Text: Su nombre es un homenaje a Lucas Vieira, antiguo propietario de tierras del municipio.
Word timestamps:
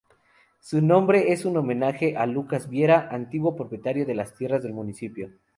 Su 0.59 0.81
nombre 0.81 1.31
es 1.31 1.45
un 1.45 1.57
homenaje 1.57 2.17
a 2.17 2.25
Lucas 2.25 2.67
Vieira, 2.67 3.09
antiguo 3.11 3.55
propietario 3.55 4.03
de 4.03 4.19
tierras 4.35 4.63
del 4.63 4.73
municipio. 4.73 5.29